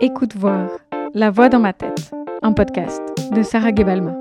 [0.00, 0.70] Écoute voir,
[1.12, 2.12] La voix dans ma tête,
[2.42, 3.02] un podcast
[3.32, 4.14] de Sarah Gebalma.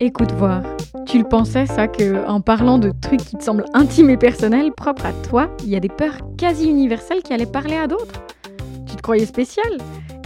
[0.00, 0.62] Écoute voir,
[1.04, 4.72] tu le pensais ça que en parlant de trucs qui te semblent intimes et personnels,
[4.72, 8.22] propres à toi, il y a des peurs quasi universelles qui allaient parler à d'autres?
[8.86, 9.76] Tu te croyais spécial?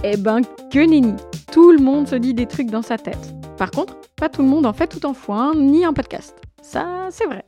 [0.05, 1.16] Eh ben que nenni,
[1.51, 3.35] tout le monde se dit des trucs dans sa tête.
[3.57, 6.37] Par contre, pas tout le monde en fait tout en foin, ni un podcast.
[6.62, 7.45] Ça, c'est vrai.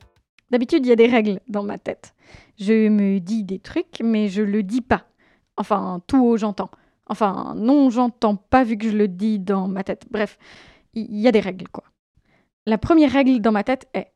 [0.49, 2.13] D'habitude, il y a des règles dans ma tête.
[2.59, 5.05] Je me dis des trucs, mais je le dis pas.
[5.57, 6.69] Enfin, tout haut, j'entends.
[7.07, 10.05] Enfin, non, j'entends pas vu que je le dis dans ma tête.
[10.11, 10.37] Bref,
[10.93, 11.83] il y a des règles, quoi.
[12.65, 14.11] La première règle dans ma tête est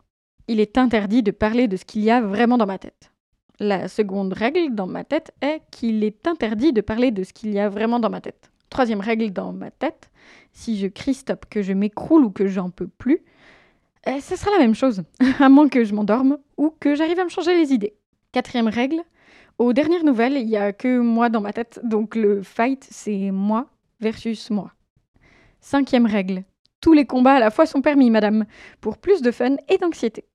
[0.47, 3.11] il est interdit de parler de ce qu'il y a vraiment dans ma tête.
[3.59, 7.53] La seconde règle dans ma tête est qu'il est interdit de parler de ce qu'il
[7.53, 8.51] y a vraiment dans ma tête.
[8.69, 10.09] Troisième règle dans ma tête,
[10.51, 13.23] si je crie stop, que je m'écroule ou que j'en peux plus,
[14.07, 15.03] eh, ce sera la même chose,
[15.39, 17.95] à moins que je m'endorme ou que j'arrive à me changer les idées.
[18.31, 19.01] Quatrième règle,
[19.57, 23.31] aux dernières nouvelles, il n'y a que moi dans ma tête, donc le fight, c'est
[23.31, 23.67] moi
[23.99, 24.71] versus moi.
[25.59, 26.43] Cinquième règle,
[26.81, 28.45] tous les combats à la fois sont permis, madame,
[28.79, 30.25] pour plus de fun et d'anxiété.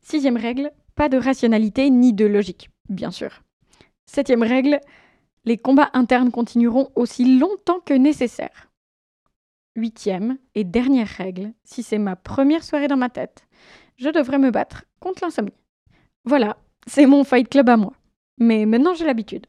[0.00, 3.42] Sixième règle, pas de rationalité ni de logique, bien sûr.
[4.06, 4.80] Septième règle,
[5.44, 8.70] les combats internes continueront aussi longtemps que nécessaire.
[9.76, 13.46] Huitième et dernière règle, si c'est ma première soirée dans ma tête,
[13.98, 15.52] je devrais me battre contre l'insomnie.
[16.24, 17.92] Voilà, c'est mon fight club à moi.
[18.38, 19.46] Mais maintenant j'ai l'habitude.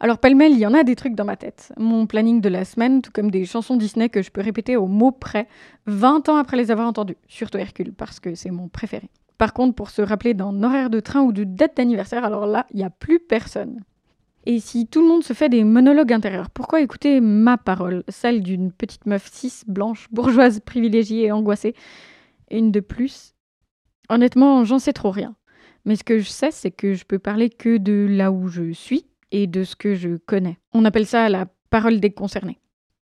[0.00, 1.72] Alors pêle-mêle, il y en a des trucs dans ma tête.
[1.76, 4.88] Mon planning de la semaine, tout comme des chansons Disney que je peux répéter au
[4.88, 5.46] mot près
[5.86, 7.16] 20 ans après les avoir entendues.
[7.28, 9.10] Surtout Hercule, parce que c'est mon préféré.
[9.38, 12.66] Par contre, pour se rappeler d'un horaire de train ou de date d'anniversaire, alors là,
[12.72, 13.84] il n'y a plus personne.
[14.44, 18.42] Et si tout le monde se fait des monologues intérieurs, pourquoi écouter ma parole, celle
[18.42, 21.74] d'une petite meuf cis, blanche, bourgeoise, privilégiée et angoissée
[22.50, 23.34] Une de plus?
[24.08, 25.36] Honnêtement, j'en sais trop rien.
[25.84, 28.72] Mais ce que je sais, c'est que je peux parler que de là où je
[28.72, 30.58] suis et de ce que je connais.
[30.72, 32.58] On appelle ça la parole des concernés.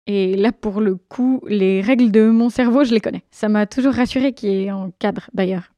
[0.06, 3.24] Et là, pour le coup, les règles de mon cerveau, je les connais.
[3.30, 5.72] Ça m'a toujours rassuré qu'il y ait un cadre, d'ailleurs.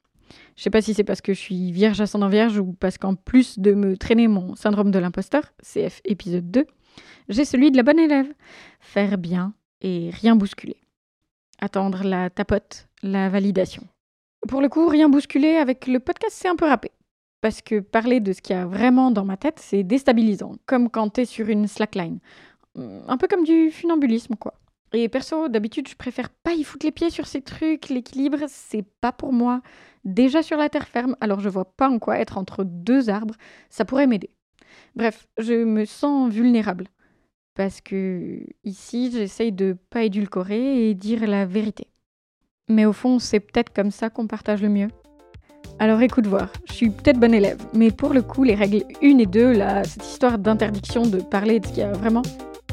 [0.58, 3.14] Je sais pas si c'est parce que je suis vierge ascendant vierge ou parce qu'en
[3.14, 6.66] plus de me traîner mon syndrome de l'imposteur, CF épisode 2,
[7.28, 8.26] j'ai celui de la bonne élève.
[8.80, 10.78] Faire bien et rien bousculer.
[11.60, 13.84] Attendre la tapote, la validation.
[14.48, 16.90] Pour le coup, rien bousculer avec le podcast, c'est un peu râpé.
[17.40, 20.90] Parce que parler de ce qu'il y a vraiment dans ma tête, c'est déstabilisant, comme
[20.90, 22.18] quand t'es sur une slackline.
[22.74, 24.54] Un peu comme du funambulisme, quoi.
[24.92, 27.88] Et perso, d'habitude, je préfère pas y foutre les pieds sur ces trucs.
[27.88, 29.60] L'équilibre, c'est pas pour moi.
[30.04, 33.34] Déjà sur la terre ferme, alors je vois pas en quoi être entre deux arbres,
[33.68, 34.30] ça pourrait m'aider.
[34.96, 36.86] Bref, je me sens vulnérable.
[37.54, 41.88] Parce que ici, j'essaye de pas édulcorer et dire la vérité.
[42.68, 44.88] Mais au fond, c'est peut-être comme ça qu'on partage le mieux.
[45.80, 49.18] Alors écoute voir, je suis peut-être bonne élève, mais pour le coup, les règles 1
[49.18, 52.22] et 2, là, cette histoire d'interdiction de parler de ce qu'il y a vraiment,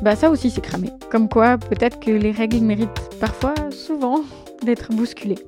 [0.01, 0.89] bah ça aussi c'est cramé.
[1.09, 4.21] Comme quoi, peut-être que les règles méritent parfois, souvent,
[4.63, 5.39] d'être bousculées.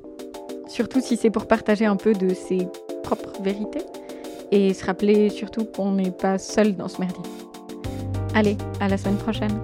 [0.68, 2.68] Surtout si c'est pour partager un peu de ses
[3.02, 3.84] propres vérités
[4.50, 7.22] et se rappeler surtout qu'on n'est pas seul dans ce merdier.
[8.34, 9.60] Allez, à la semaine prochaine.